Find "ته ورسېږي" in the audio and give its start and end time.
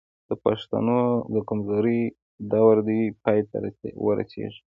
3.49-4.59